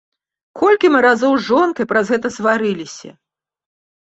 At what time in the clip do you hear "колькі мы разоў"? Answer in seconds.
0.61-1.33